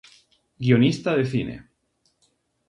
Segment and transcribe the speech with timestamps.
[0.63, 1.61] Guionista de cine.